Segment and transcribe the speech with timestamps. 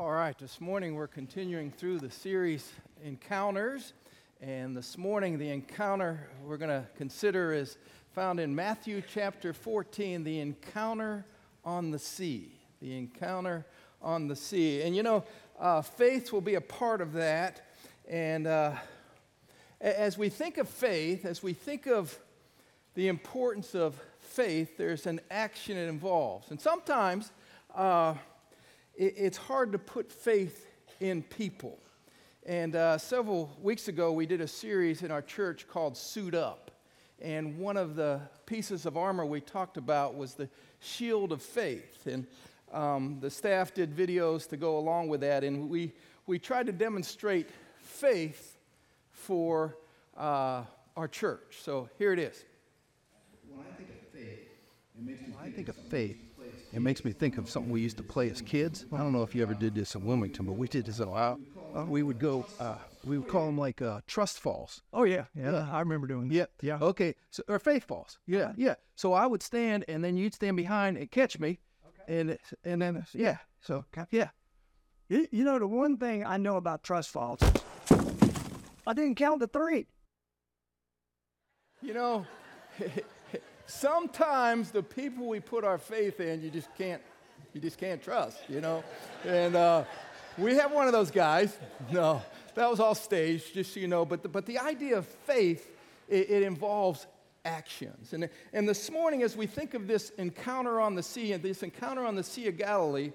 [0.00, 2.72] All right, this morning we're continuing through the series
[3.04, 3.92] Encounters.
[4.40, 7.76] And this morning, the encounter we're going to consider is
[8.14, 11.26] found in Matthew chapter 14, the encounter
[11.66, 12.50] on the sea.
[12.80, 13.66] The encounter
[14.00, 14.80] on the sea.
[14.80, 15.22] And you know,
[15.58, 17.68] uh, faith will be a part of that.
[18.08, 18.76] And uh,
[19.82, 22.18] as we think of faith, as we think of
[22.94, 26.50] the importance of faith, there's an action it involves.
[26.50, 27.32] And sometimes,
[27.74, 28.14] uh,
[29.00, 30.66] it, it's hard to put faith
[31.00, 31.78] in people.
[32.46, 36.70] And uh, several weeks ago, we did a series in our church called Suit Up.
[37.20, 40.48] And one of the pieces of armor we talked about was the
[40.80, 42.06] shield of faith.
[42.06, 42.26] And
[42.72, 45.44] um, the staff did videos to go along with that.
[45.44, 45.92] And we,
[46.26, 47.48] we tried to demonstrate
[47.78, 48.58] faith
[49.12, 49.76] for
[50.16, 50.62] uh,
[50.96, 51.58] our church.
[51.62, 52.44] So here it is.
[53.48, 54.48] When I think of faith,
[54.98, 56.29] it makes me I think of faith
[56.72, 58.86] it makes me think of something we used to play as kids.
[58.92, 61.06] I don't know if you ever did this in Wilmington, but we did this a
[61.06, 61.40] lot.
[61.74, 64.82] Uh, we would go, uh, we would call them like uh, trust falls.
[64.92, 65.68] Oh yeah, yeah, yeah.
[65.70, 66.34] I remember doing that.
[66.34, 66.78] Yeah, yeah.
[66.80, 68.18] Okay, so or faith falls.
[68.26, 68.74] Yeah, yeah.
[68.94, 72.20] So I would stand, and then you'd stand behind and catch me, okay.
[72.20, 73.38] and and then yeah.
[73.60, 74.30] So yeah.
[75.08, 77.40] You, you know the one thing I know about trust falls,
[78.86, 79.86] I didn't count the three.
[81.82, 82.26] You know.
[83.70, 87.00] sometimes the people we put our faith in, you just can't,
[87.52, 88.82] you just can't trust, you know?
[89.24, 89.84] And uh,
[90.36, 91.56] we have one of those guys.
[91.90, 92.22] No,
[92.54, 94.04] that was all staged, just so you know.
[94.04, 95.70] But the, but the idea of faith,
[96.08, 97.06] it, it involves
[97.44, 98.12] actions.
[98.12, 101.62] And, and this morning, as we think of this encounter on the sea and this
[101.62, 103.12] encounter on the Sea of Galilee,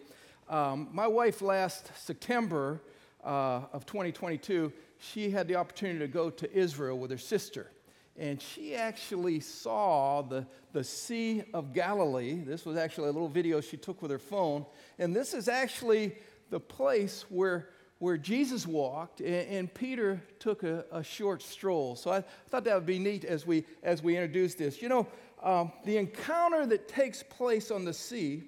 [0.49, 2.79] um, my wife last September
[3.23, 7.71] uh, of 2022, she had the opportunity to go to Israel with her sister
[8.17, 12.35] and she actually saw the, the Sea of Galilee.
[12.35, 14.65] This was actually a little video she took with her phone.
[14.97, 16.15] And this is actually
[16.49, 21.95] the place where, where Jesus walked, and, and Peter took a, a, short stroll.
[21.97, 24.81] So I thought that would be neat as we, as we introduce this.
[24.81, 25.07] You know,
[25.43, 28.43] um, the encounter that takes place on the sea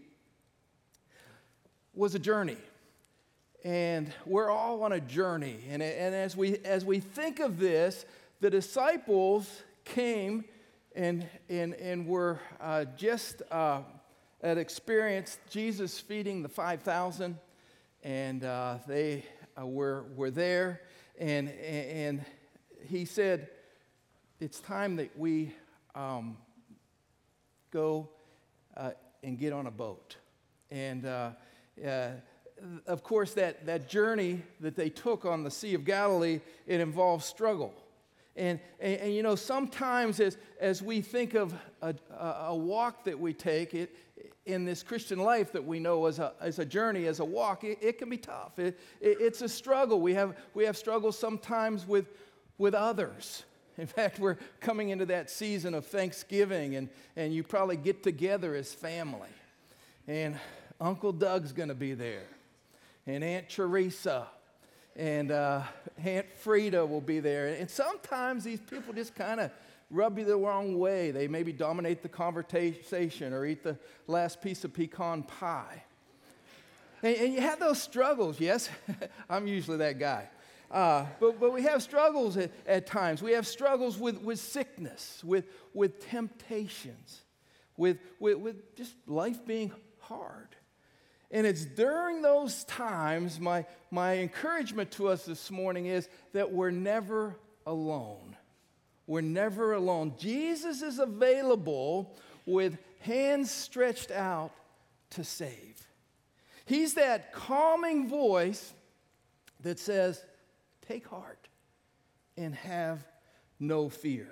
[1.93, 2.57] was a journey.
[3.65, 5.57] And we're all on a journey.
[5.69, 8.05] And, and as, we, as we think of this,
[8.39, 10.45] the disciples came
[10.95, 13.81] and, and, and were uh, just uh,
[14.41, 17.37] had experienced Jesus feeding the 5,000,
[18.03, 19.25] and uh, they
[19.59, 20.81] uh, were, were there.
[21.19, 22.23] And, and
[22.87, 23.49] he said,
[24.39, 25.53] It's time that we
[25.95, 26.37] um,
[27.71, 28.09] go
[28.75, 28.91] uh,
[29.23, 30.17] and get on a boat.
[30.69, 31.31] And uh,
[32.85, 37.23] of course, that, that journey that they took on the Sea of Galilee, it involved
[37.23, 37.73] struggle.
[38.37, 41.95] And, and, and, you know, sometimes as, as we think of a,
[42.45, 43.95] a walk that we take it,
[44.47, 47.65] in this Christian life that we know as a, as a journey, as a walk,
[47.65, 48.57] it, it can be tough.
[48.57, 49.99] It, it, it's a struggle.
[49.99, 52.07] We have, we have struggles sometimes with,
[52.57, 53.43] with others.
[53.77, 58.55] In fact, we're coming into that season of Thanksgiving, and, and you probably get together
[58.55, 59.29] as family.
[60.07, 60.39] And
[60.79, 62.27] Uncle Doug's going to be there,
[63.05, 64.27] and Aunt Teresa,
[64.97, 65.61] and uh,
[66.03, 67.47] Aunt Frida will be there.
[67.47, 69.51] And sometimes these people just kind of
[69.91, 71.11] rub you the wrong way.
[71.11, 75.83] They maybe dominate the conversation or eat the last piece of pecan pie.
[77.03, 78.69] And, and you have those struggles, yes?
[79.29, 80.29] I'm usually that guy.
[80.69, 83.21] Uh, but, but we have struggles at, at times.
[83.21, 87.21] We have struggles with, with sickness, with, with temptations,
[87.77, 90.56] with, with, with just life being hard.
[91.29, 96.71] And it's during those times, my, my encouragement to us this morning is that we're
[96.71, 98.35] never alone.
[99.07, 100.13] We're never alone.
[100.17, 104.51] Jesus is available with hands stretched out
[105.11, 105.85] to save.
[106.65, 108.73] He's that calming voice
[109.61, 110.23] that says,
[110.87, 111.49] Take heart
[112.37, 113.05] and have
[113.59, 114.29] no fear.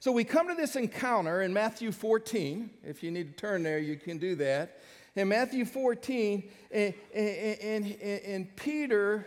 [0.00, 2.70] So we come to this encounter in Matthew 14.
[2.84, 4.78] If you need to turn there, you can do that
[5.18, 9.26] in Matthew 14, and, and, and, and Peter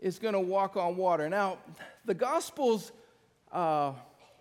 [0.00, 1.28] is going to walk on water.
[1.28, 1.58] Now,
[2.04, 2.90] the Gospels,
[3.52, 3.92] uh,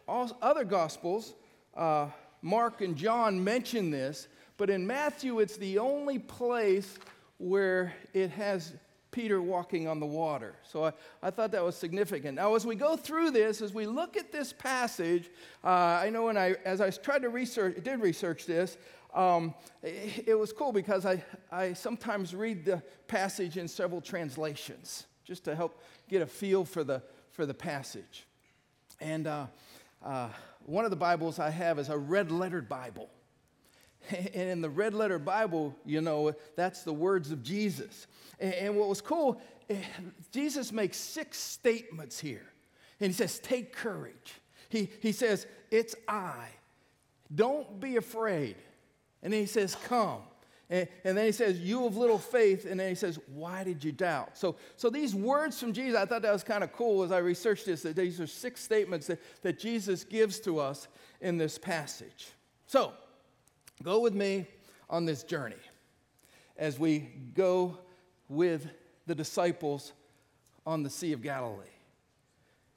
[0.07, 1.35] all, other Gospels,
[1.75, 2.07] uh,
[2.41, 4.27] Mark and John mention this,
[4.57, 6.97] but in Matthew, it's the only place
[7.37, 8.73] where it has
[9.17, 10.53] Peter walking on the water.
[10.61, 10.93] So I,
[11.23, 12.35] I thought that was significant.
[12.35, 15.31] Now, as we go through this, as we look at this passage,
[15.63, 18.77] uh, I know when I, as I tried to research, did research this,
[19.15, 25.07] um, it, it, was cool because I, I sometimes read the passage in several translations
[25.25, 28.27] just to help get a feel for the, for the passage.
[29.01, 29.47] And uh,
[30.05, 30.29] uh,
[30.63, 33.09] one of the Bibles I have is a red lettered Bible.
[34.09, 38.07] And in the red letter Bible, you know, that's the words of Jesus.
[38.39, 39.75] And what was cool, eh,
[40.31, 42.45] Jesus makes six statements here.
[42.99, 44.35] And he says, Take courage.
[44.69, 46.47] He, he says, It's I.
[47.33, 48.55] Don't be afraid.
[49.23, 50.21] And then he says, Come.
[50.69, 52.65] And, and, then he says, You of little faith.
[52.65, 54.37] And then he says, Why did you doubt?
[54.37, 57.19] So, so these words from Jesus, I thought that was kind of cool as I
[57.19, 57.83] researched this.
[57.83, 60.87] That these are six statements that, that Jesus gives to us
[61.21, 62.29] in this passage.
[62.67, 62.93] So,
[63.83, 64.45] go with me
[64.89, 65.55] on this journey
[66.57, 67.77] as we go
[68.29, 68.67] with
[69.05, 69.93] the disciples
[70.65, 71.65] on the Sea of Galilee.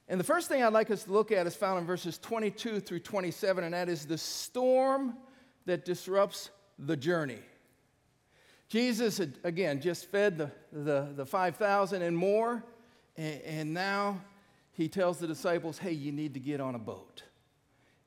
[0.07, 2.79] And the first thing I'd like us to look at is found in verses 22
[2.81, 5.15] through 27, and that is the storm
[5.65, 7.39] that disrupts the journey.
[8.67, 12.63] Jesus had, again, just fed the, the, the 5,000 and more,
[13.17, 14.21] and, and now
[14.73, 17.23] he tells the disciples, hey, you need to get on a boat.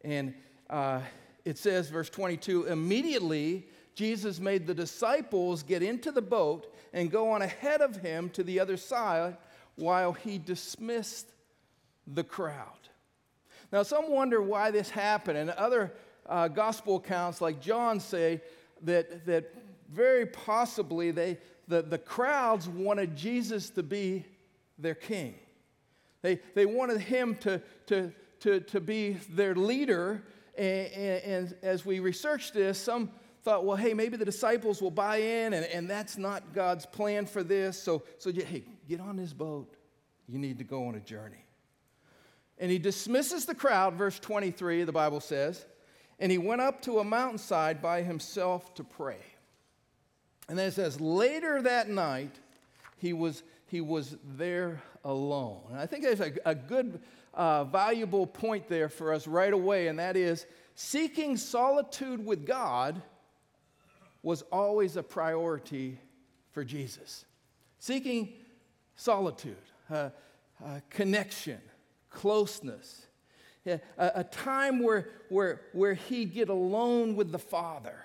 [0.03, 0.35] And
[0.69, 1.01] uh,
[1.45, 7.31] it says, verse 22, immediately Jesus made the disciples get into the boat and go
[7.33, 9.37] on ahead of him to the other side
[9.77, 11.29] while he dismissed
[12.07, 12.89] the crowd.
[13.73, 15.93] Now, some wonder why this happened, and other
[16.27, 18.41] uh, gospel accounts, like John, say
[18.83, 19.53] that, that
[19.91, 21.39] very possibly they,
[21.69, 24.25] the, the crowds wanted Jesus to be
[24.79, 25.35] their king.
[26.23, 30.23] They, they wanted him to, to, to, to be their leader.
[30.57, 33.11] And, and, and as we researched this, some
[33.43, 37.27] thought, well, hey, maybe the disciples will buy in, and, and that's not God's plan
[37.27, 37.81] for this.
[37.81, 39.75] So, so, hey, get on this boat.
[40.27, 41.45] You need to go on a journey.
[42.59, 45.67] And he dismisses the crowd, verse 23, the Bible says,
[46.19, 49.19] and he went up to a mountainside by himself to pray.
[50.49, 52.37] And then it says, later that night,
[52.97, 55.63] he was, he was there alone.
[55.71, 57.01] And I think there's a, a good,
[57.35, 63.03] uh, valuable point there for us right away, and that is seeking solitude with God
[64.23, 65.99] was always a priority
[66.53, 67.25] for Jesus.
[67.79, 68.33] Seeking
[68.97, 69.57] solitude,
[69.91, 70.11] uh,
[70.65, 71.61] uh, connection,
[72.11, 73.07] closeness,
[73.65, 77.97] yeah, a, a, time where, where, where he'd get alone with the Father.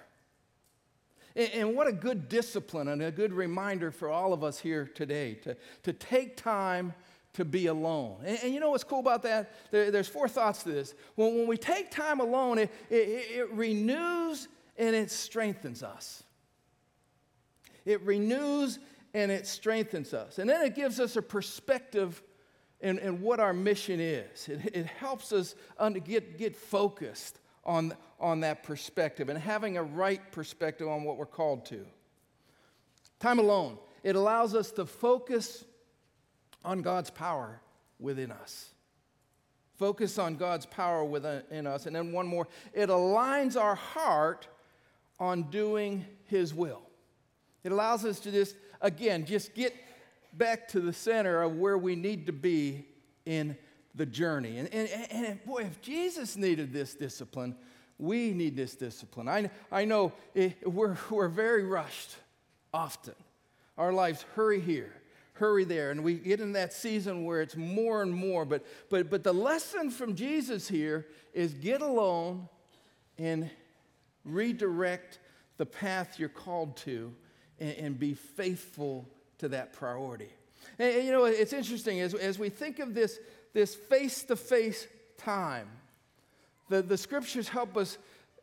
[1.36, 4.90] And, and what a good discipline and a good reminder for all of us here
[4.94, 6.94] today to, to take time
[7.40, 8.18] to be alone.
[8.26, 9.50] And, and, you know what's cool about that?
[9.72, 10.94] There, there's four thoughts to this.
[11.16, 12.96] When, when we take time alone, it, it,
[13.32, 16.22] it renews and it strengthens us.
[17.86, 18.78] It renews
[19.14, 20.38] and it strengthens us.
[20.38, 22.22] And then it gives us a perspective
[22.82, 24.50] in, in what our mission is.
[24.50, 25.56] It, it helps us
[26.04, 31.26] get, get focused on, on that perspective and having a right perspective on what we're
[31.26, 31.86] called to.
[33.22, 35.64] Time alone, it allows us to focus
[36.64, 37.62] on God's power
[38.00, 38.70] within us.
[39.78, 41.86] Focus on God's power within us.
[41.86, 44.48] And then one more, it aligns our heart
[45.20, 46.82] on doing His will.
[47.64, 49.74] It allows us to just, again, just get
[50.34, 52.86] back to the center of where we need to be
[53.26, 53.58] in
[53.96, 54.58] the journey.
[54.58, 57.56] And, and, and boy, if Jesus needed this discipline,
[57.98, 59.28] we need this discipline.
[59.28, 62.16] I, I know it, we're, we're very rushed
[62.74, 63.16] often.
[63.78, 64.94] Our lives hurry here,
[65.40, 68.46] hurry there, and we get in that season where it's more and more.
[68.46, 72.48] But, but, but the lesson from Jesus here is get alone
[73.18, 73.50] and
[74.26, 75.20] redirect
[75.58, 77.14] the path you're called to
[77.60, 79.08] and, and be faithful
[79.40, 80.30] to that priority.
[80.78, 83.20] And, and, you know, it's interesting as, as we think of this
[83.54, 84.88] this face to face
[85.18, 85.68] time,
[86.70, 87.98] the, the scriptures help us.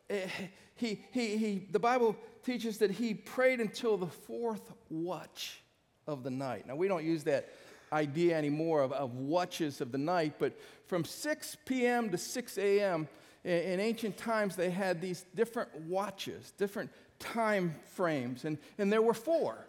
[0.09, 0.27] Eh,
[0.75, 5.61] he, he, he, the Bible teaches that he prayed until the fourth watch
[6.07, 6.67] of the night.
[6.67, 7.49] Now, we don't use that
[7.91, 12.09] idea anymore of, of watches of the night, but from 6 p.m.
[12.09, 13.07] to 6 a.m.,
[13.43, 19.13] in ancient times, they had these different watches, different time frames, and, and there were
[19.13, 19.67] four.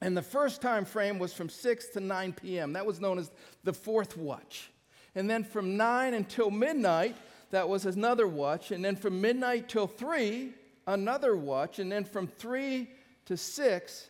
[0.00, 2.72] And the first time frame was from 6 to 9 p.m.
[2.72, 3.30] That was known as
[3.64, 4.70] the fourth watch.
[5.14, 7.16] And then from 9 until midnight,
[7.50, 8.70] that was another watch.
[8.70, 10.52] And then from midnight till 3,
[10.86, 11.78] another watch.
[11.78, 12.88] And then from 3
[13.26, 14.08] to 6,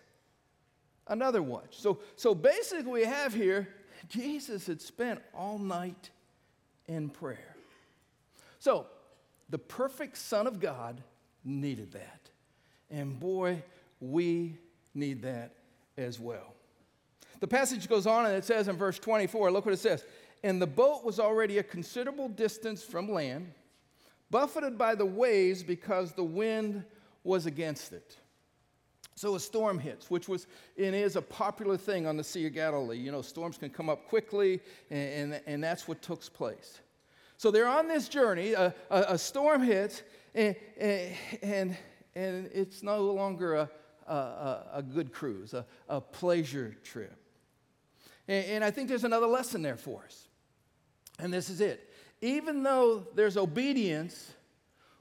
[1.10, 1.76] another watch.
[1.78, 3.68] So, so basically, we have here
[4.08, 6.10] Jesus had spent all night
[6.86, 7.56] in prayer.
[8.58, 8.86] So,
[9.50, 11.02] the perfect Son of God
[11.44, 12.30] needed that.
[12.90, 13.62] And boy,
[14.00, 14.56] we
[14.94, 15.52] need that
[15.98, 16.54] as well.
[17.40, 20.04] The passage goes on and it says in verse 24, look what it says.
[20.42, 23.52] And the boat was already a considerable distance from land,
[24.30, 26.84] buffeted by the waves because the wind
[27.24, 28.16] was against it.
[29.20, 30.46] So a storm hits, which was
[30.78, 32.96] and is a popular thing on the Sea of Galilee.
[32.96, 34.60] You know, storms can come up quickly,
[34.90, 36.80] and, and, and that's what took place.
[37.36, 40.02] So they're on this journey, a, a, a storm hits,
[40.34, 40.56] And,
[41.42, 41.76] and,
[42.14, 43.70] and it's no longer a,
[44.06, 47.16] a, a good cruise, a, a pleasure trip.
[48.28, 50.28] And, and I think there's another lesson there for us.
[51.18, 51.92] And this is it.
[52.20, 54.32] Even though there's obedience,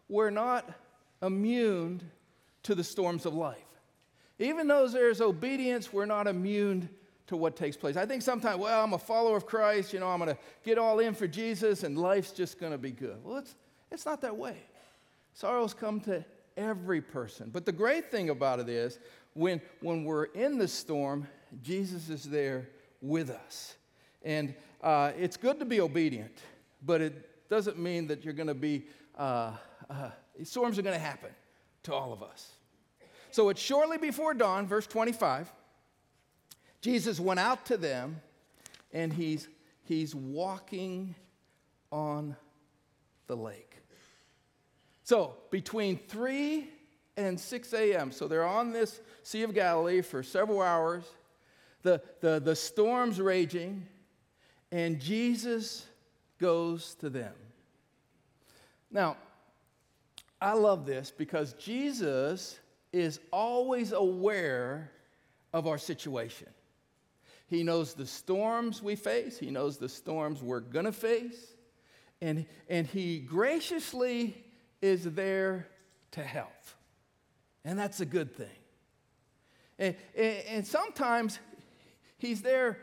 [0.07, 0.69] we're not
[1.21, 2.01] immune
[2.63, 3.68] to the storms of life.
[4.39, 6.89] Even though there's obedience, we're not immune
[7.27, 7.95] to what takes place.
[7.95, 10.77] I think sometimes, well, I'm a follower of Christ, you know, I'm going to get
[10.79, 13.17] all in for Jesus and life's just going to be good.
[13.23, 13.55] Well, it's,
[13.91, 14.57] it's not that way.
[15.33, 16.25] Sorrows come to
[16.57, 17.51] every person.
[17.53, 18.97] But the great thing about it is
[19.33, 21.27] when, when we're in the storm,
[21.61, 22.69] Jesus is there
[23.01, 23.75] with us.
[24.23, 26.37] And uh, it's good to be obedient,
[26.85, 28.85] but it doesn't mean that you're going to be,
[29.17, 29.53] uh,
[29.89, 30.09] uh,
[30.43, 31.29] storms are going to happen
[31.83, 32.53] to all of us.
[33.31, 35.51] So it's shortly before dawn, verse 25.
[36.81, 38.21] Jesus went out to them
[38.91, 39.47] and he's,
[39.83, 41.15] he's walking
[41.91, 42.35] on
[43.27, 43.77] the lake.
[45.03, 46.67] So between 3
[47.17, 51.03] and 6 a.m., so they're on this Sea of Galilee for several hours,
[51.83, 53.85] the, the, the storm's raging,
[54.71, 55.85] and Jesus
[56.39, 57.33] goes to them.
[58.91, 59.17] Now,
[60.41, 62.59] I love this because Jesus
[62.91, 64.91] is always aware
[65.53, 66.47] of our situation.
[67.47, 71.55] He knows the storms we face, He knows the storms we're to face,
[72.21, 74.35] and, and He graciously
[74.81, 75.67] is there
[76.11, 76.51] to help.
[77.65, 78.47] And that's a good thing.
[79.77, 81.39] And, and, and sometimes
[82.17, 82.79] He's there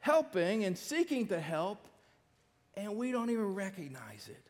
[0.00, 1.86] helping and seeking to help,
[2.74, 4.44] and we don't even recognize it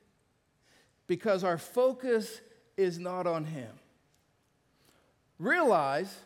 [1.07, 2.41] because our focus
[2.79, 3.71] is not on Him.
[5.43, 6.21] Realize,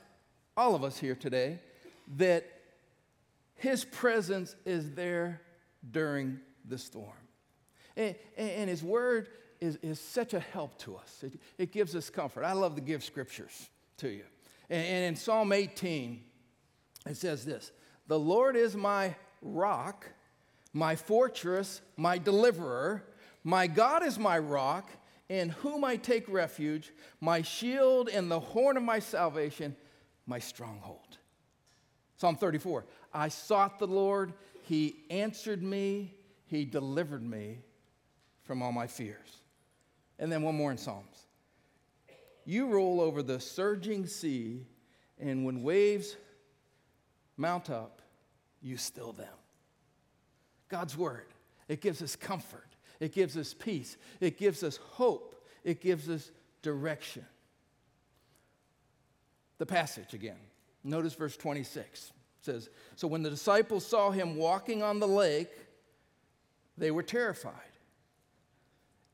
[0.58, 1.58] all of us here today,
[2.18, 2.44] that
[3.54, 5.40] His presence is there
[5.90, 7.16] during the storm.
[7.96, 12.10] And, and His Word is, is such a help to us, it, it gives us
[12.10, 12.44] comfort.
[12.44, 14.24] I love to give scriptures to you.
[14.68, 16.22] And, and in Psalm 18,
[17.08, 17.72] it says this
[18.08, 20.10] The Lord is my rock,
[20.74, 23.02] my fortress, my deliverer.
[23.44, 24.90] My God is my rock
[25.28, 29.76] in whom I take refuge, my shield and the horn of my salvation,
[30.26, 31.18] my stronghold.
[32.16, 36.14] Psalm 34 I sought the Lord, he answered me,
[36.46, 37.58] he delivered me
[38.42, 39.42] from all my fears.
[40.18, 41.26] And then one more in Psalms.
[42.44, 44.66] You roll over the surging sea,
[45.18, 46.16] and when waves
[47.36, 48.00] mount up,
[48.62, 49.26] you still them.
[50.68, 51.26] God's word,
[51.68, 52.75] it gives us comfort.
[53.00, 53.96] It gives us peace.
[54.20, 55.44] It gives us hope.
[55.64, 56.30] It gives us
[56.62, 57.24] direction.
[59.58, 60.38] The passage again.
[60.84, 65.50] Notice verse 26 says, So when the disciples saw him walking on the lake,
[66.78, 67.52] they were terrified.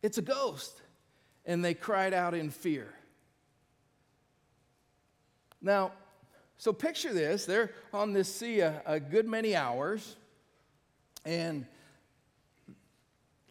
[0.03, 0.81] It's a ghost.
[1.45, 2.93] And they cried out in fear.
[5.61, 5.93] Now,
[6.59, 10.17] so picture this they're on this sea a, a good many hours,
[11.25, 11.67] and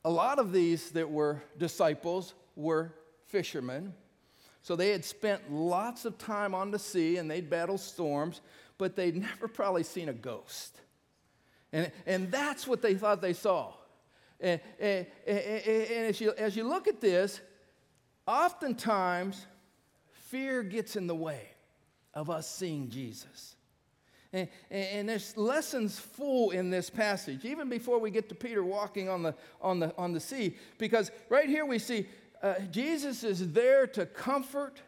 [0.04, 2.94] a lot of these that were disciples were
[3.28, 3.94] fishermen.
[4.64, 8.42] So they had spent lots of time on the sea and they'd battled storms,
[8.78, 10.80] but they'd never probably seen a ghost.
[11.74, 13.74] And, and that's what they thought they saw.
[14.40, 17.40] And, and, and, as, you, as you look at this,
[18.28, 19.46] oftentimes
[20.12, 21.50] fear gets in the way
[22.14, 23.56] of us seeing Jesus.
[24.34, 29.10] And, and, there's lessons full in this passage, even before we get to Peter walking
[29.10, 32.08] on the, on the, on the sea, because right here we see
[32.42, 34.82] uh, Jesus is there to comfort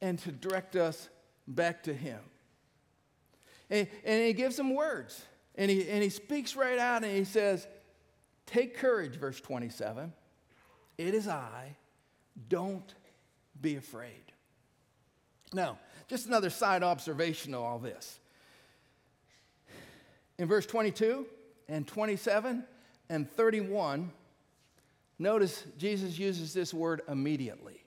[0.00, 1.08] and to direct us
[1.46, 2.18] back to Him.
[3.70, 5.24] And, and He gives them words,
[5.54, 7.68] and he, and he speaks right out and He says,
[8.46, 10.12] Take courage, verse 27.
[10.98, 11.76] It is I.
[12.48, 12.94] Don't
[13.60, 14.32] be afraid.
[15.52, 18.18] Now, just another side observation of all this
[20.38, 21.26] in verse 22
[21.68, 22.64] and 27
[23.08, 24.10] and 31,
[25.18, 27.82] notice Jesus uses this word immediately.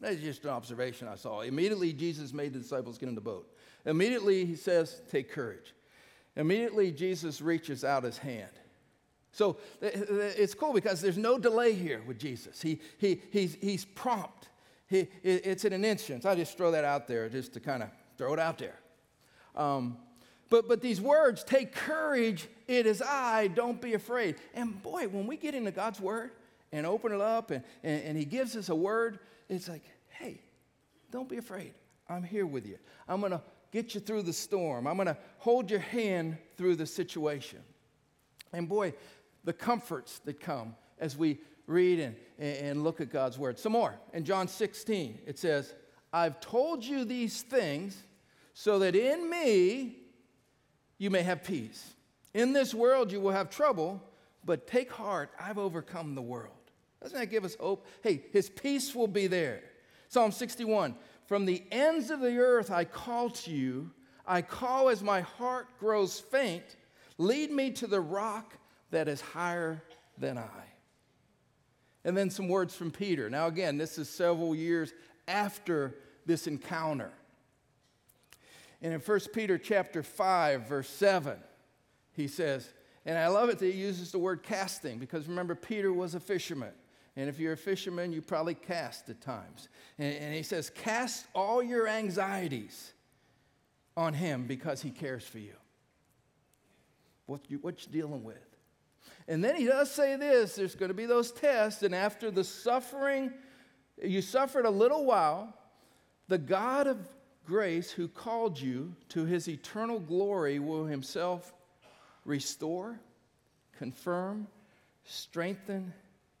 [0.00, 1.40] That's just an observation I saw.
[1.40, 3.52] Immediately, Jesus made the disciples get in the boat.
[3.84, 5.74] Immediately, he says, Take courage.
[6.36, 8.52] Immediately, Jesus reaches out his hand.
[9.32, 12.60] So it's cool because there's no delay here with Jesus.
[12.62, 14.48] He, he, he's, he's prompt.
[14.88, 16.24] He, it's in an instant.
[16.26, 18.78] I just throw that out there just to kind of throw it out there.
[19.54, 19.98] Um,
[20.50, 24.36] but, but these words, take courage, it is I, don't be afraid.
[24.54, 26.30] And boy, when we get into God's word
[26.72, 30.40] and open it up and, and, and He gives us a word, it's like, hey,
[31.10, 31.74] don't be afraid.
[32.08, 32.78] I'm here with you.
[33.06, 34.86] I'm going to get you through the storm.
[34.86, 37.60] I'm going to hold your hand through the situation.
[38.52, 38.94] And boy,
[39.44, 43.58] the comforts that come as we read and, and look at God's word.
[43.58, 43.94] Some more.
[44.14, 45.74] In John 16, it says,
[46.12, 48.02] I've told you these things
[48.54, 49.96] so that in me
[50.98, 51.94] you may have peace.
[52.34, 54.02] In this world you will have trouble,
[54.44, 56.52] but take heart, I've overcome the world.
[57.00, 57.86] Doesn't that give us hope?
[58.02, 59.62] Hey, his peace will be there.
[60.08, 60.94] Psalm 61
[61.26, 63.90] From the ends of the earth I call to you,
[64.26, 66.76] I call as my heart grows faint.
[67.16, 68.54] Lead me to the rock
[68.90, 69.82] that is higher
[70.18, 70.64] than I.
[72.04, 73.28] And then some words from Peter.
[73.28, 74.92] Now, again, this is several years
[75.26, 77.10] after this encounter.
[78.80, 81.38] And in 1 Peter chapter 5, verse 7,
[82.12, 82.72] he says,
[83.08, 86.20] and I love it that he uses the word casting because remember, Peter was a
[86.20, 86.72] fisherman.
[87.16, 89.68] And if you're a fisherman, you probably cast at times.
[89.98, 92.92] And, and he says, Cast all your anxieties
[93.96, 95.54] on him because he cares for you.
[97.26, 98.36] What you, what you dealing with?
[99.26, 102.44] And then he does say this there's going to be those tests, and after the
[102.44, 103.32] suffering,
[104.02, 105.56] you suffered a little while,
[106.28, 106.98] the God of
[107.48, 111.54] grace who called you to his eternal glory will himself
[112.26, 113.00] restore,
[113.78, 114.46] confirm,
[115.04, 115.94] strengthen,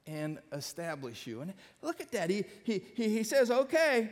[0.06, 1.40] and establish you.
[1.40, 2.28] And look at that.
[2.28, 4.10] He, he, he, he says, okay,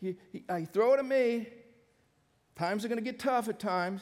[0.00, 1.48] he, he, I throw it at me.
[2.56, 4.00] Times are going to get tough at times,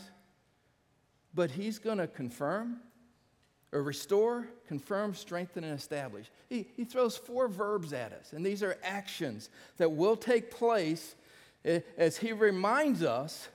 [1.34, 2.78] but he's going to confirm
[3.72, 6.30] or restore, confirm, strengthen, and establish.
[6.48, 11.16] He, he throws four verbs at us, and these are actions that will take place
[11.96, 13.48] as he reminds us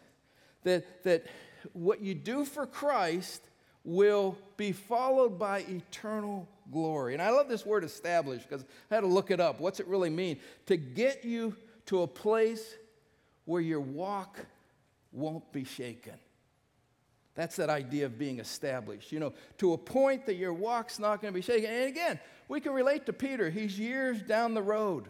[0.63, 1.25] that, that
[1.73, 3.41] what you do for Christ
[3.83, 7.13] will be followed by eternal glory.
[7.13, 9.59] And I love this word established because I had to look it up.
[9.59, 10.39] What's it really mean?
[10.67, 11.55] To get you
[11.87, 12.75] to a place
[13.45, 14.37] where your walk
[15.11, 16.13] won't be shaken.
[17.33, 21.21] That's that idea of being established, you know, to a point that your walk's not
[21.21, 21.69] going to be shaken.
[21.69, 23.49] And again, we can relate to Peter.
[23.49, 25.07] He's years down the road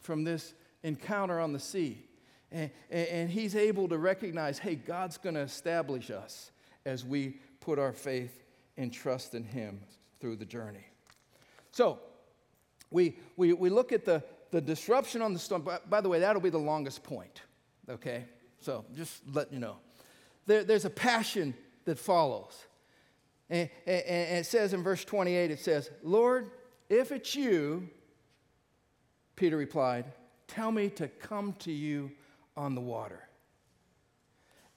[0.00, 2.05] from this encounter on the sea.
[2.52, 6.52] And, and, he's able to recognize hey, God's going to establish us
[6.84, 8.44] as we put our faith
[8.76, 9.80] and trust in Him
[10.20, 10.86] through the journey.
[11.72, 11.98] So,
[12.90, 15.62] we, we, we look at the, the disruption on the storm.
[15.62, 17.42] By, by the way, that'll be the longest point,
[17.90, 18.24] okay?
[18.60, 19.76] So, just let you know.
[20.46, 21.54] There, there's a passion
[21.84, 22.66] that follows.
[23.50, 26.50] And, and, and it says in verse 28, it says, Lord,
[26.88, 27.88] if it's you,
[29.34, 30.06] Peter replied,
[30.48, 32.10] tell me to come to you
[32.56, 33.28] on the water.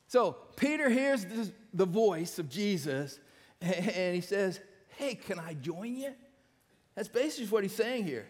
[0.07, 3.19] So Peter hears this, the voice of Jesus
[3.61, 4.59] and he says,
[4.97, 6.13] Hey, can I join you?
[6.95, 8.27] That's basically what he's saying here.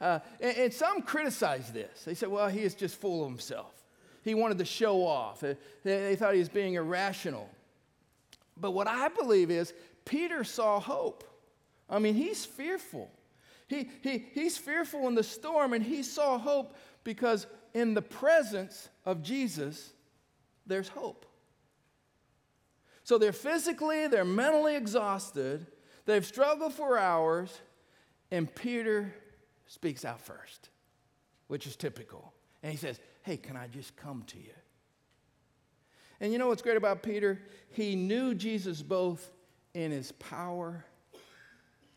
[0.00, 2.04] Uh, and, and, some criticize this.
[2.04, 3.72] They say, well, he is just full of himself.
[4.24, 5.40] He wanted to show off.
[5.40, 7.48] They, they thought he was being irrational.
[8.56, 9.72] But what I believe is
[10.04, 11.24] Peter saw hope.
[11.88, 13.10] I mean, he's fearful.
[13.68, 18.88] He, he, he's fearful in the storm, and he saw hope because in the presence
[19.04, 19.92] of Jesus,
[20.66, 21.26] there's hope.
[23.04, 25.66] So they're physically, they're mentally exhausted,
[26.06, 27.60] they've struggled for hours,
[28.30, 29.14] and Peter
[29.66, 30.70] speaks out first,
[31.48, 32.32] which is typical.
[32.62, 34.52] And he says, Hey, can I just come to you?
[36.20, 37.40] And you know what's great about Peter?
[37.70, 39.30] He knew Jesus both
[39.74, 40.84] in his power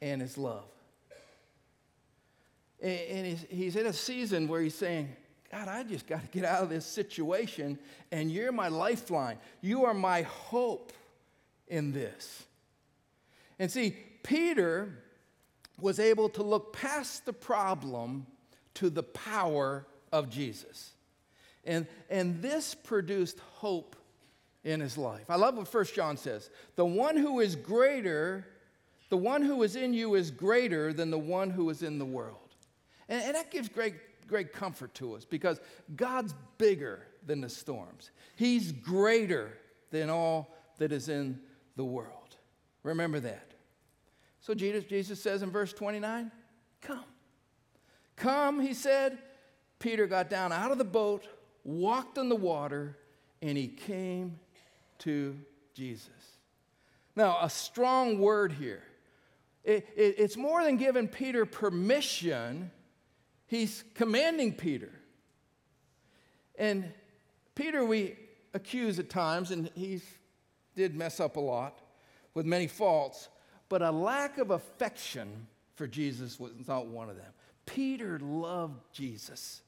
[0.01, 0.65] and his love.
[2.81, 5.15] And he's in a season where he's saying,
[5.51, 7.77] God, I just got to get out of this situation,
[8.11, 9.37] and you're my lifeline.
[9.61, 10.91] You are my hope
[11.67, 12.43] in this.
[13.59, 15.03] And see, Peter
[15.79, 18.25] was able to look past the problem
[18.75, 20.91] to the power of Jesus.
[21.65, 23.95] And, and this produced hope
[24.63, 25.29] in his life.
[25.29, 28.45] I love what First John says the one who is greater,
[29.09, 32.05] the one who is in you is greater than the one who is in the
[32.05, 32.37] world.
[33.07, 33.95] And, and that gives great
[34.27, 35.59] great comfort to us because
[35.95, 38.11] God's bigger than the storms.
[38.35, 39.57] He's greater
[39.91, 41.39] than all that is in
[41.75, 42.35] the world.
[42.83, 43.53] Remember that.
[44.41, 46.31] So Jesus, Jesus says in verse 29,
[46.81, 47.03] Come.
[48.15, 49.17] Come, he said.
[49.79, 51.27] Peter got down out of the boat,
[51.63, 52.97] walked on the water,
[53.41, 54.39] and he came
[54.99, 55.37] to
[55.73, 56.09] Jesus.
[57.15, 58.83] Now, a strong word here.
[59.63, 62.71] It, it, it's more than giving Peter permission
[63.47, 64.91] He's commanding Peter.
[66.57, 66.91] And
[67.53, 68.15] Peter, we
[68.53, 70.01] accuse at times, and he
[70.75, 71.79] did mess up a lot
[72.33, 73.29] with many faults,
[73.69, 77.31] but a lack of affection for Jesus was not one of them.
[77.65, 79.61] Peter loved Jesus,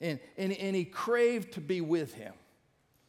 [0.00, 2.34] and, and, and he craved to be with him.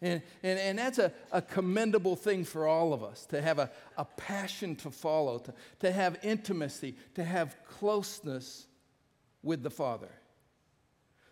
[0.01, 3.69] And, and, and that's a, a commendable thing for all of us to have a,
[3.97, 8.65] a passion to follow, to, to have intimacy, to have closeness
[9.43, 10.11] with the Father.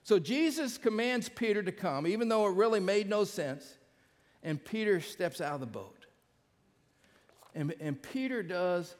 [0.03, 3.77] So Jesus commands Peter to come, even though it really made no sense.
[4.41, 6.05] And Peter steps out of the boat.
[7.53, 8.95] And, and Peter does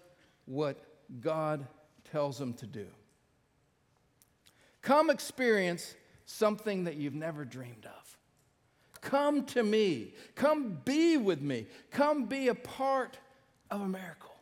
[0.46, 0.84] what
[1.22, 1.66] God
[2.12, 2.88] tells him to do.
[4.82, 5.96] Come experience
[6.26, 8.18] something that you've never dreamed of.
[9.02, 10.14] Come to me.
[10.36, 11.68] Come be with me.
[11.90, 13.18] Come be a part
[13.72, 14.36] of a miracle.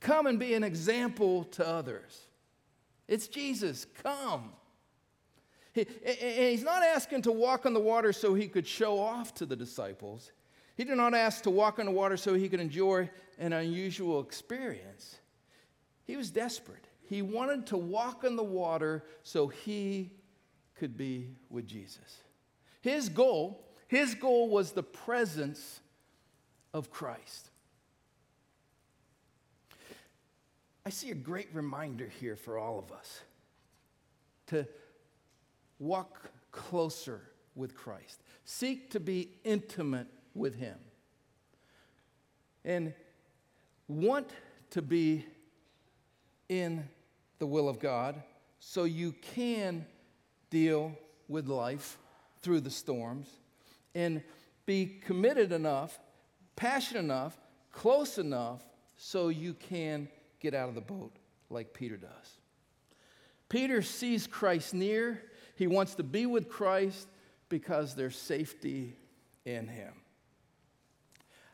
[0.00, 2.25] Come and be an example to others.
[3.08, 3.86] It's Jesus.
[4.02, 4.52] Come.
[5.74, 9.46] And he's not asking to walk on the water so he could show off to
[9.46, 10.32] the disciples.
[10.76, 14.20] He did not ask to walk on the water so he could enjoy an unusual
[14.20, 15.16] experience.
[16.04, 16.86] He was desperate.
[17.08, 20.10] He wanted to walk on the water so he
[20.74, 22.22] could be with Jesus.
[22.80, 25.80] His goal, his goal was the presence
[26.72, 27.50] of Christ.
[30.86, 33.20] I see a great reminder here for all of us
[34.46, 34.68] to
[35.80, 37.22] walk closer
[37.56, 40.78] with Christ, seek to be intimate with Him,
[42.64, 42.94] and
[43.88, 44.30] want
[44.70, 45.26] to be
[46.48, 46.88] in
[47.40, 48.22] the will of God
[48.60, 49.84] so you can
[50.50, 50.96] deal
[51.26, 51.98] with life
[52.42, 53.28] through the storms
[53.96, 54.22] and
[54.66, 55.98] be committed enough,
[56.54, 57.36] passionate enough,
[57.72, 58.62] close enough
[58.96, 60.06] so you can
[60.40, 61.12] get out of the boat
[61.50, 62.38] like Peter does.
[63.48, 65.22] Peter sees Christ near.
[65.54, 67.08] He wants to be with Christ
[67.48, 68.96] because there's safety
[69.44, 69.92] in him.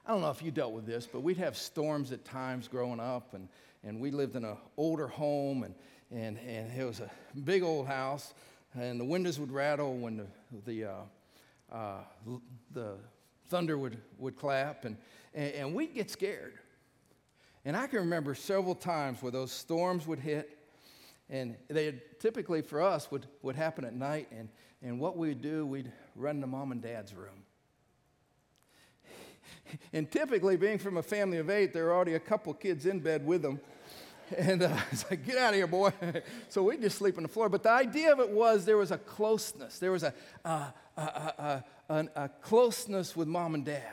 [0.06, 2.98] I don't know if you dealt with this, but we'd have storms at times growing
[2.98, 3.48] up, and,
[3.84, 5.74] and we lived in an older home, and,
[6.10, 7.10] and, and it was a
[7.44, 8.34] big old house,
[8.74, 10.26] and the windows would rattle when the,
[10.66, 11.98] the, uh, uh,
[12.72, 12.96] the
[13.48, 14.96] thunder would, would clap, and,
[15.34, 16.54] and, and we'd get scared.
[17.64, 20.58] And I can remember several times where those storms would hit,
[21.30, 24.48] and they typically for us would, would happen at night, and,
[24.82, 27.44] and what we'd do, we'd run to mom and dad's room
[29.92, 33.00] and typically, being from a family of eight, there are already a couple kids in
[33.00, 33.60] bed with them.
[34.38, 35.92] And uh, it's like, get out of here, boy.
[36.48, 37.50] so we'd just sleep on the floor.
[37.50, 39.78] But the idea of it was there was a closeness.
[39.78, 43.92] There was a, uh, a, a, a closeness with mom and dad.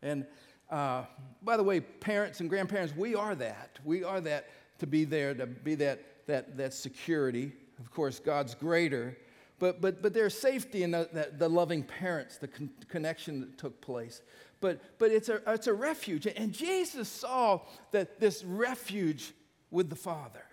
[0.00, 0.26] And
[0.70, 1.04] uh,
[1.42, 3.78] by the way, parents and grandparents, we are that.
[3.84, 7.52] We are that to be there, to be that, that, that security.
[7.78, 9.16] Of course, God's greater.
[9.58, 13.58] But, but, but there's safety in the, the, the loving parents, the con- connection that
[13.58, 14.22] took place
[14.60, 16.26] but, but it's, a, it's a refuge.
[16.26, 17.60] And Jesus saw
[17.92, 19.32] that this refuge
[19.70, 20.44] with the Father.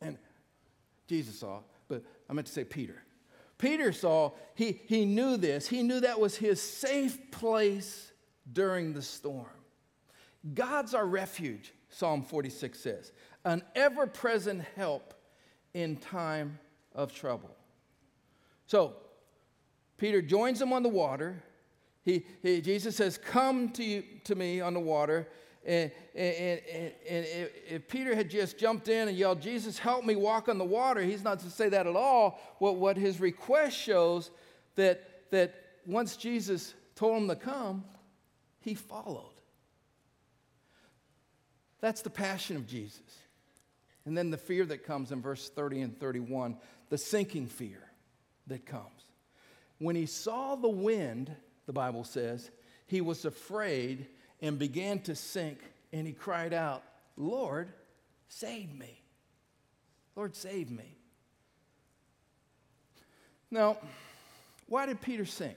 [0.00, 0.18] And
[1.08, 3.02] Jesus saw, but I meant to say Peter.
[3.56, 5.66] Peter saw, he, he knew this.
[5.66, 8.12] He knew that was his safe place
[8.52, 9.46] during the storm.
[10.54, 13.12] God's our refuge, Psalm 46 says,
[13.44, 15.14] an ever present help
[15.74, 16.58] in time
[16.94, 17.54] of trouble.
[18.66, 18.94] So,
[19.96, 21.42] Peter joins him on the water.
[22.04, 25.28] He, he, Jesus says, Come to, you, to me on the water.
[25.66, 27.26] And, and, and, and,
[27.68, 31.02] if Peter had just jumped in and yelled, Jesus, help me walk on the water,
[31.02, 32.40] he's not to say that at all.
[32.58, 34.30] What, what his request shows
[34.76, 37.84] that, that once Jesus told him to come,
[38.68, 39.32] he followed.
[41.80, 43.00] That's the passion of Jesus.
[44.04, 46.56] And then the fear that comes in verse 30 and 31,
[46.88, 47.82] the sinking fear
[48.46, 48.84] that comes.
[49.78, 51.30] When he saw the wind,
[51.66, 52.50] the Bible says,
[52.86, 54.06] he was afraid
[54.40, 55.58] and began to sink,
[55.92, 56.82] and he cried out,
[57.16, 57.68] Lord,
[58.28, 59.02] save me.
[60.16, 60.96] Lord, save me.
[63.50, 63.78] Now,
[64.66, 65.56] why did Peter sink?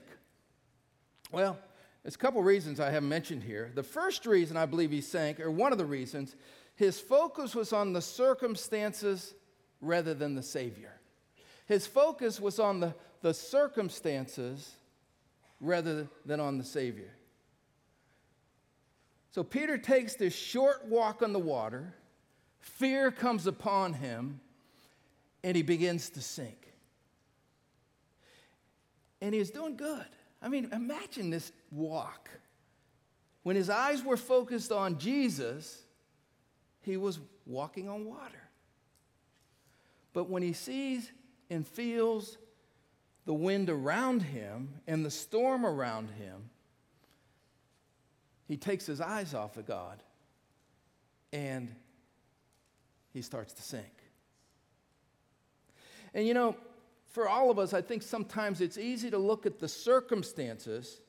[1.30, 1.58] Well,
[2.02, 3.70] there's a couple reasons I haven't mentioned here.
[3.74, 6.34] The first reason I believe he sank, or one of the reasons,
[6.74, 9.34] his focus was on the circumstances
[9.80, 11.00] rather than the Savior.
[11.66, 14.74] His focus was on the, the circumstances
[15.60, 17.10] rather than on the Savior.
[19.30, 21.94] So Peter takes this short walk on the water,
[22.58, 24.40] fear comes upon him,
[25.44, 26.72] and he begins to sink.
[29.20, 30.04] And he he's doing good.
[30.42, 32.28] I mean, imagine this walk.
[33.44, 35.82] When his eyes were focused on Jesus,
[36.82, 38.42] he was walking on water.
[40.12, 41.10] But when he sees
[41.48, 42.38] and feels
[43.24, 46.50] the wind around him and the storm around him,
[48.46, 50.02] he takes his eyes off of God
[51.32, 51.74] and
[53.12, 53.84] he starts to sink.
[56.14, 56.56] And you know,
[57.12, 61.00] for all of us, I think sometimes it's easy to look at the circumstances,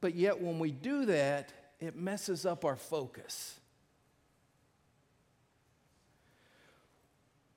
[0.00, 3.58] but yet when we do that, it messes up our focus.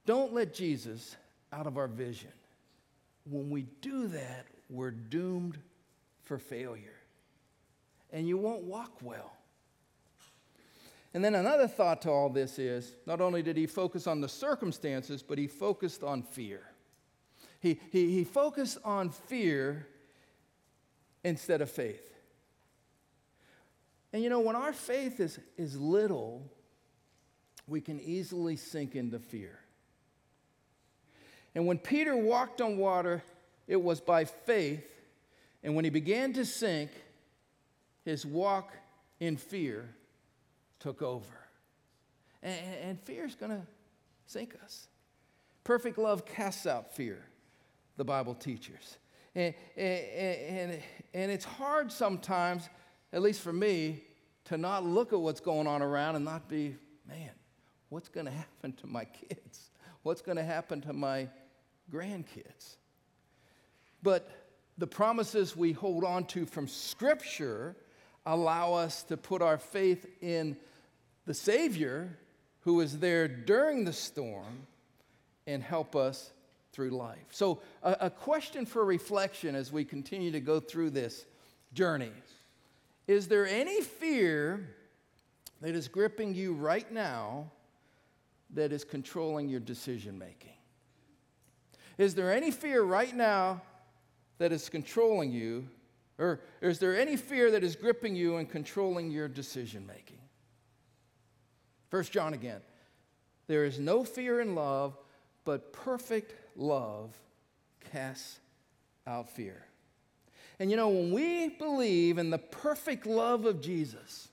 [0.06, 1.16] Don't let Jesus
[1.52, 2.32] out of our vision.
[3.28, 5.58] When we do that, we're doomed
[6.24, 6.94] for failure.
[8.14, 9.36] And you won't walk well.
[11.16, 14.30] And then another thought to all this is not only did he focus on the
[14.30, 16.62] circumstances, but he focused on fear.
[17.66, 19.88] He, he, he focused on fear
[21.24, 22.14] instead of faith.
[24.14, 26.48] And you know, when our faith is, is little,
[27.68, 29.58] we can easily sink into fear.
[31.56, 33.24] And when Peter walked on water,
[33.68, 34.88] it was by faith.
[35.64, 36.92] And when he began to sink,
[38.04, 38.74] his walk
[39.20, 39.90] in fear
[40.78, 41.34] took over.
[42.44, 43.66] And, and fear is going to
[44.28, 44.88] sink us.
[45.64, 47.26] Perfect love casts out fear,
[47.98, 48.98] the Bible teaches.
[49.36, 50.82] And, and, and,
[51.14, 52.70] and it's hard sometimes,
[53.12, 54.04] at least for me,
[54.46, 56.76] to not look at what's going on around and not be,
[57.08, 57.32] man,
[57.90, 59.72] what's going to happen to my kids?
[60.04, 61.28] What's going to happen to my
[61.92, 62.78] grandkids.
[64.04, 64.30] But
[64.78, 67.76] the promises we hold on to from Scripture
[68.26, 70.58] allow us to put our faith in
[71.26, 72.18] the Savior
[72.62, 74.68] who is there during the storm
[75.48, 76.32] and help us
[76.76, 77.26] through life.
[77.32, 81.26] So, a, a question for reflection as we continue to go through this
[81.74, 82.12] journey
[83.08, 84.68] is there any fear
[85.62, 87.52] that is gripping you right now
[88.56, 90.54] that is controlling your decision making?
[92.00, 93.62] Is there any fear right now
[94.40, 95.68] that is controlling you?
[96.18, 100.20] Or is there any fear that is gripping you and controlling your decision making?
[101.92, 102.62] First John again.
[103.48, 104.98] There is no fear in love,
[105.44, 107.16] but perfect love
[107.92, 108.40] casts
[109.08, 109.66] out fear.
[110.60, 114.30] And you know, when we believe in the perfect love of Jesus,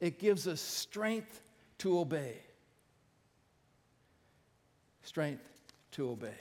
[0.00, 1.42] it gives us strength
[1.78, 2.36] to obey.
[5.02, 5.42] Strength
[5.92, 6.38] to obey.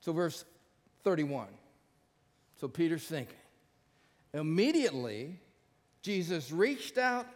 [0.00, 0.44] So, verse
[1.02, 1.48] 31.
[2.60, 3.34] So, Peter's thinking.
[4.32, 5.38] Immediately,
[6.02, 7.26] Jesus reached out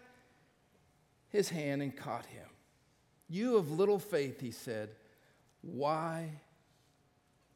[1.31, 2.47] his hand and caught him.
[3.29, 4.91] You of little faith, he said,
[5.63, 6.31] why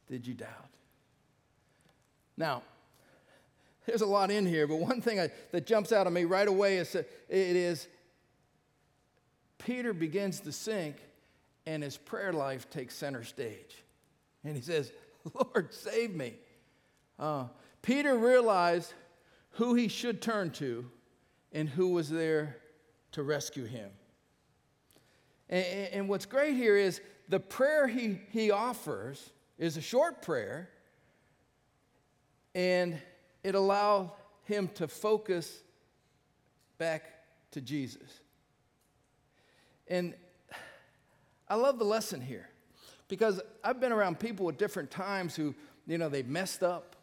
[0.07, 0.69] did you doubt?
[2.37, 2.63] Now,
[3.85, 6.47] there's a lot in here, but one thing I, that jumps out at me right
[6.47, 7.87] away is it is
[9.57, 10.97] Peter begins to sink
[11.65, 13.83] and his prayer life takes center stage.
[14.43, 14.91] And he says,
[15.33, 16.33] Lord, save me.
[17.17, 17.45] Uh,
[17.81, 18.93] Peter realized
[19.51, 20.89] who he should turn to
[21.51, 22.57] and who was there
[23.11, 23.89] to rescue him.
[25.49, 30.69] And, and what's great here is the prayer he, he offers is a short prayer,
[32.55, 32.99] and
[33.43, 34.11] it allowed
[34.43, 35.61] him to focus
[36.77, 37.05] back
[37.51, 38.19] to Jesus.
[39.87, 40.13] And
[41.47, 42.49] I love the lesson here.
[43.07, 45.53] Because I've been around people at different times who,
[45.85, 46.95] you know, they've messed up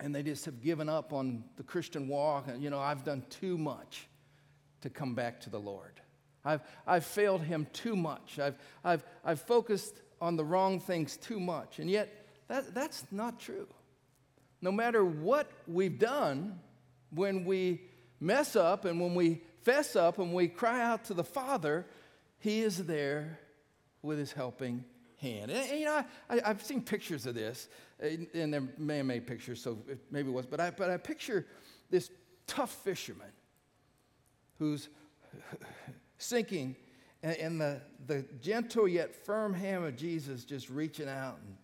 [0.00, 2.48] and they just have given up on the Christian walk.
[2.48, 4.06] And, you know, I've done too much
[4.80, 6.00] to come back to the Lord.
[6.44, 8.38] I've, I've failed Him too much.
[8.38, 11.78] I've, I've, I've focused on the wrong things too much.
[11.78, 13.68] And yet, that, that's not true.
[14.60, 16.60] No matter what we've done,
[17.10, 17.82] when we
[18.20, 21.86] mess up and when we fess up and we cry out to the Father,
[22.38, 23.38] He is there
[24.02, 24.84] with His helping
[25.16, 25.50] hand.
[25.50, 27.68] And, and you know, I, have seen pictures of this,
[28.00, 29.78] and they're man-made pictures, so
[30.10, 31.46] maybe it was, but I, but I picture
[31.90, 32.10] this
[32.46, 33.30] tough fisherman
[34.58, 34.88] who's
[36.22, 36.76] sinking,
[37.22, 41.56] and, and the, the gentle yet firm hand of Jesus just reaching out and,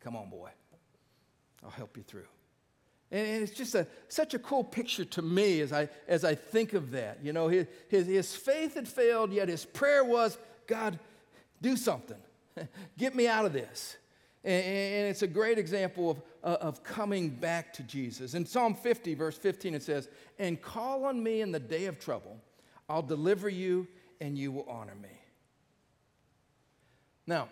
[0.00, 0.50] come on, boy,
[1.62, 2.26] I'll help you through.
[3.10, 6.34] And, and it's just a, such a cool picture to me as I, as I
[6.34, 7.18] think of that.
[7.22, 10.98] You know, his, his, his faith had failed, yet his prayer was, God,
[11.60, 12.18] do something.
[12.98, 13.96] Get me out of this.
[14.44, 18.34] And it's a great example of, uh, of coming back to Jesus.
[18.34, 22.00] In Psalm 50, verse 15, it says, And call on me in the day of
[22.00, 22.40] trouble.
[22.88, 23.86] I'll deliver you,
[24.20, 25.08] and you will honor me.
[27.26, 27.48] Now,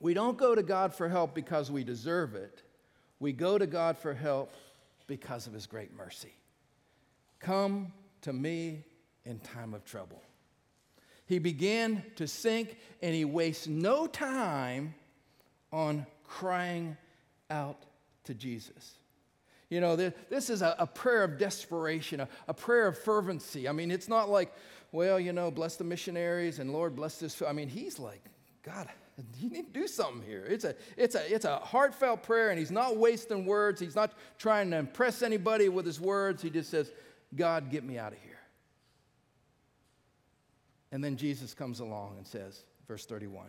[0.00, 2.62] we don't go to God for help because we deserve it.
[3.20, 4.52] We go to God for help
[5.06, 6.32] because of his great mercy.
[7.38, 8.84] Come to me
[9.24, 10.22] in time of trouble.
[11.26, 14.94] He began to sink and he wastes no time
[15.72, 16.96] on crying
[17.50, 17.84] out
[18.24, 18.96] to Jesus.
[19.72, 23.66] You know, this is a, prayer of desperation, a, a prayer of fervency.
[23.66, 24.52] I mean, it's not like,
[24.92, 27.40] well, you know, bless the missionaries and Lord bless this.
[27.40, 28.22] I mean, he's like,
[28.62, 28.86] God,
[29.40, 30.44] you need to do something here.
[30.46, 33.80] It's a, it's, a, it's a heartfelt prayer, and he's not wasting words.
[33.80, 36.42] He's not trying to impress anybody with his words.
[36.42, 36.92] He just says,
[37.34, 38.40] God, get me out of here.
[40.90, 43.46] And then Jesus comes along and says, verse 31,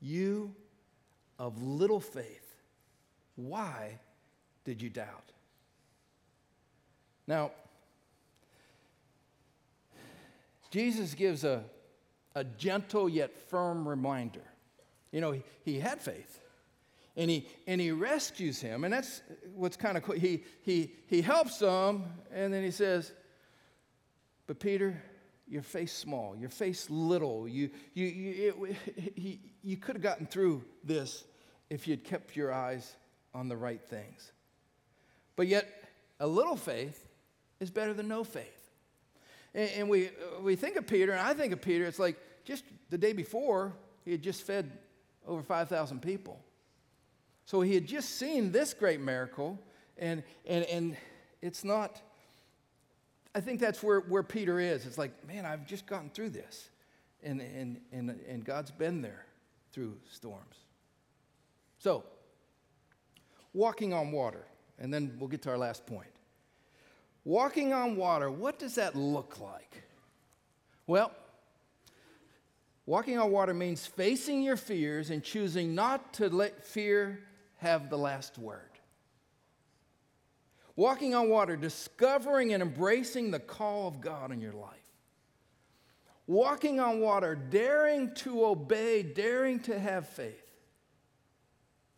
[0.00, 0.54] You
[1.38, 2.54] of little faith,
[3.34, 4.00] why
[4.64, 5.32] did you doubt?
[7.26, 7.50] Now,
[10.70, 11.64] Jesus gives a,
[12.34, 14.42] a gentle yet firm reminder.
[15.10, 16.40] You know, he, he had faith.
[17.16, 18.84] And he, and he rescues him.
[18.84, 19.22] And that's
[19.54, 20.16] what's kind of cool.
[20.16, 23.12] He, he, he helps him, and then he says,
[24.46, 25.02] But Peter,
[25.48, 27.48] your face small, your face little.
[27.48, 28.76] You, you, you,
[29.16, 31.24] it, you could have gotten through this
[31.70, 32.96] if you'd kept your eyes
[33.32, 34.32] on the right things.
[35.36, 35.84] But yet,
[36.20, 37.05] a little faith
[37.60, 38.70] is better than no faith.
[39.54, 40.10] And, and we,
[40.42, 43.72] we think of Peter, and I think of Peter, it's like just the day before,
[44.04, 44.70] he had just fed
[45.26, 46.40] over 5,000 people.
[47.44, 49.58] So he had just seen this great miracle,
[49.98, 50.96] and, and, and
[51.42, 52.00] it's not,
[53.34, 54.86] I think that's where, where Peter is.
[54.86, 56.70] It's like, man, I've just gotten through this.
[57.22, 59.26] And, and, and, and God's been there
[59.72, 60.56] through storms.
[61.78, 62.04] So,
[63.52, 64.44] walking on water,
[64.78, 66.15] and then we'll get to our last point.
[67.26, 69.82] Walking on water, what does that look like?
[70.86, 71.10] Well,
[72.86, 77.18] walking on water means facing your fears and choosing not to let fear
[77.56, 78.70] have the last word.
[80.76, 84.70] Walking on water, discovering and embracing the call of God in your life.
[86.28, 90.48] Walking on water, daring to obey, daring to have faith.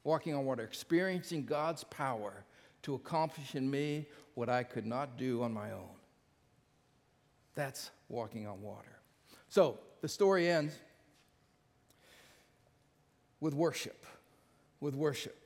[0.05, 2.47] Walking on water, experiencing God's power
[2.83, 5.97] to accomplish in me what I could not do on my own.
[7.55, 8.99] That's walking on water.
[9.49, 10.75] So the story ends
[13.41, 14.07] with worship.
[14.81, 15.37] With worship.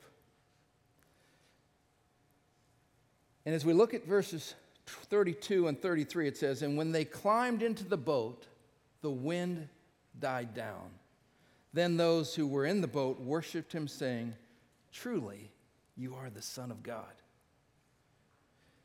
[3.45, 4.53] And as we look at verses
[4.85, 8.45] 32 and 33, it says, And when they climbed into the boat,
[9.01, 9.67] the wind
[10.19, 10.91] died down.
[11.73, 14.33] Then those who were in the boat worshiped him, saying,
[14.91, 15.49] Truly,
[15.95, 17.05] you are the Son of God.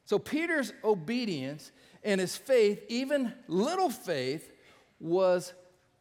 [0.04, 1.70] So Peter's obedience
[2.02, 4.52] and his faith, even little faith,
[5.00, 5.52] was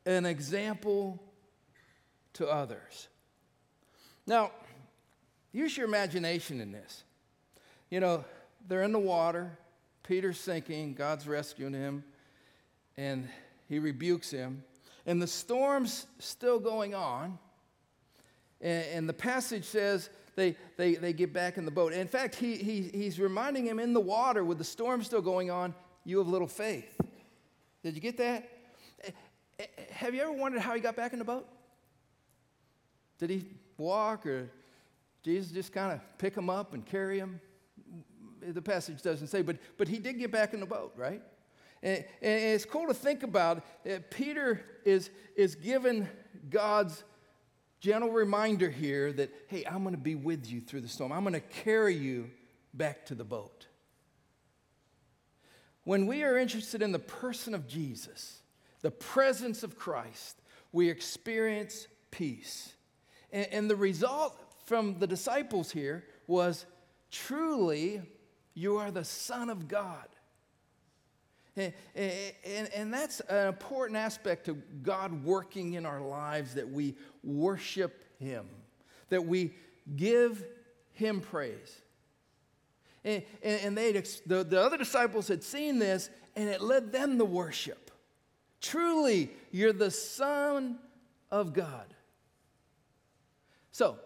[0.06, 1.22] an example
[2.34, 3.10] to others.
[4.26, 4.52] Now,
[5.52, 7.04] use your imagination in this.
[7.90, 8.26] You know,
[8.68, 9.58] they're in the water,
[10.04, 12.04] Peter's sinking, God's rescuing him,
[12.96, 13.28] and
[13.68, 14.64] he rebukes him.
[15.06, 17.38] And the storm's still going on.
[18.62, 21.92] And, and the passage says they, they, they get back in the boat.
[21.92, 25.50] In fact, he, he, he's reminding him in the water with the storm still going
[25.50, 25.74] on,
[26.06, 26.96] you have little faith.
[27.84, 28.48] Did you get that?
[29.04, 29.10] Eh,
[29.60, 31.48] eh, have you ever wondered how he got back in the boat?
[33.18, 33.46] Did he
[33.78, 34.52] walk or
[35.24, 37.42] Jesus just kind of pick him up and carry him?
[38.40, 41.22] The passage doesn't say, but, but he did get back in the boat, right?
[41.82, 43.66] And, and it's cool to think about.
[44.12, 46.08] Peter is, is given
[46.52, 47.04] God's
[47.80, 51.12] gentle reminder here that, hey, I'm going to be with you through the storm.
[51.12, 52.30] I'm going to carry you
[52.74, 53.68] back to the boat.
[55.84, 58.42] When we are interested in the person of Jesus,
[58.82, 62.74] the presence of Christ, we experience peace.
[63.32, 66.66] And, and the result from the disciples here was
[67.10, 68.02] truly,
[68.54, 70.08] you are the Son of God.
[71.58, 71.74] And,
[72.46, 78.06] and, and, that's an important aspect of God working in our lives that we worship
[78.20, 78.46] Him,
[79.10, 79.56] that we
[79.96, 80.46] give
[80.94, 81.82] Him praise.
[83.04, 87.26] And, and they the, the other disciples had seen this, and it led them to
[87.26, 87.90] worship.
[88.62, 90.78] Truly, you're the Son
[91.32, 91.94] of God.
[93.72, 93.98] So,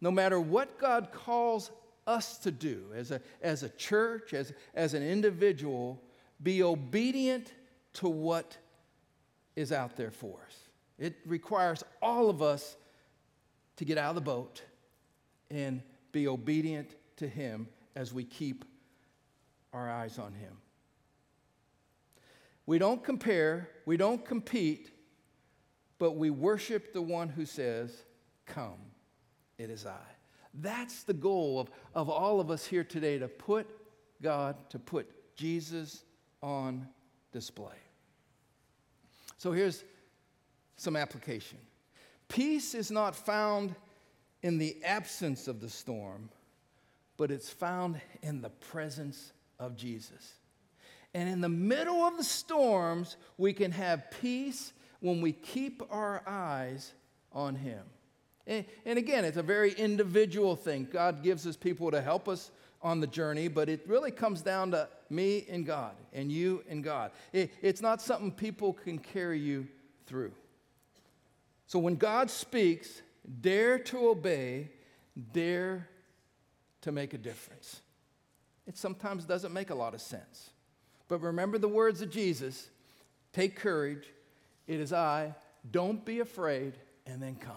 [0.00, 1.70] no matter what God calls
[2.06, 6.02] us to do as a, as a church, as, as an individual,
[6.42, 7.52] be obedient
[7.94, 8.56] to what
[9.56, 10.56] is out there for us.
[10.98, 12.76] It requires all of us
[13.76, 14.62] to get out of the boat
[15.50, 18.64] and be obedient to Him as we keep
[19.72, 20.56] our eyes on Him.
[22.66, 24.90] We don't compare, we don't compete,
[25.98, 28.04] but we worship the one who says,
[28.46, 28.78] Come,
[29.58, 29.98] it is I.
[30.54, 33.66] That's the goal of, of all of us here today to put
[34.20, 36.04] God, to put Jesus
[36.42, 36.86] on
[37.32, 37.76] display.
[39.38, 39.84] So here's
[40.76, 41.58] some application
[42.28, 43.74] peace is not found
[44.42, 46.28] in the absence of the storm,
[47.16, 50.34] but it's found in the presence of Jesus.
[51.14, 56.22] And in the middle of the storms, we can have peace when we keep our
[56.26, 56.92] eyes
[57.32, 57.82] on Him.
[58.46, 60.88] And, again, it's a very individual thing.
[60.90, 62.50] God gives us people to help us
[62.82, 66.82] on the journey, but it really comes down to me and God, and you and
[66.82, 67.12] God.
[67.32, 69.68] It, it's not something people can carry you
[70.06, 70.32] through.
[71.66, 73.02] So when God speaks,
[73.40, 74.70] dare to obey,
[75.32, 75.88] dare
[76.82, 77.80] to make a difference.
[78.66, 80.50] It sometimes doesn't make a lot of sense.
[81.08, 82.68] But remember the words of Jesus
[83.32, 84.06] take courage.
[84.66, 85.34] It is I.
[85.70, 86.74] Don't be afraid,
[87.06, 87.54] and then come.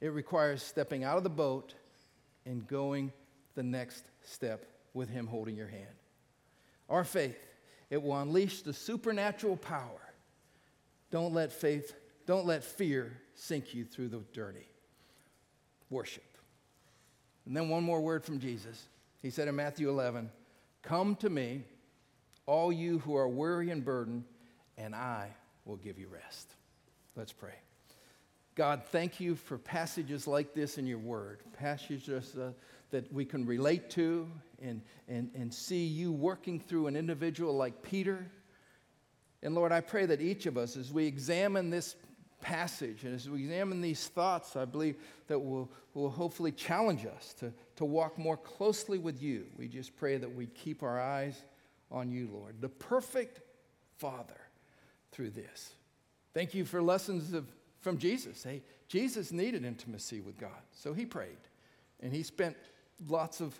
[0.00, 1.74] It requires stepping out of the boat
[2.46, 3.12] and going
[3.54, 5.86] the next step with Him holding your hand.
[6.88, 7.38] Our faith,
[7.90, 10.12] it will unleash the supernatural power.
[11.10, 11.94] Don't let faith,
[12.26, 14.68] don't let fear sink you through the dirty.
[15.90, 16.24] Worship.
[17.46, 18.88] And then one more word from Jesus.
[19.22, 20.30] He said in Matthew 11,
[20.82, 21.64] Come to me,
[22.46, 24.24] all you who are weary and burdened,
[24.76, 25.34] and I
[25.64, 26.54] will give you rest.
[27.16, 27.54] Let's pray.
[28.54, 32.52] God, thank you for passages like this in your word, passages uh,
[32.90, 34.28] that we can relate to
[34.62, 38.26] and, and, and see you working through an individual like Peter.
[39.42, 41.96] And Lord, I pray that each of us, as we examine this
[42.40, 44.96] passage and as we examine these thoughts, I believe
[45.26, 49.46] that will, will hopefully challenge us to, to walk more closely with you.
[49.56, 51.42] We just pray that we keep our eyes
[51.90, 53.40] on you, Lord, the perfect
[53.96, 54.40] Father
[55.12, 55.72] through this.
[56.34, 57.46] Thank you for lessons of
[57.80, 58.42] from Jesus.
[58.42, 61.38] Hey, Jesus needed intimacy with God, so he prayed.
[62.00, 62.56] And he spent
[63.08, 63.58] lots of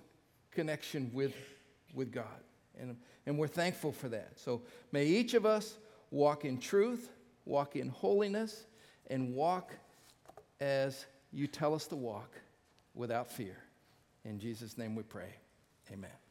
[0.50, 1.34] connection with,
[1.94, 2.24] with God.
[2.78, 2.96] And,
[3.26, 4.38] and we're thankful for that.
[4.38, 5.76] So may each of us
[6.10, 7.10] walk in truth,
[7.44, 8.66] walk in holiness,
[9.08, 9.72] and walk
[10.60, 12.40] as you tell us to walk
[12.94, 13.56] without fear.
[14.24, 15.34] In Jesus' name we pray.
[15.92, 16.27] Amen.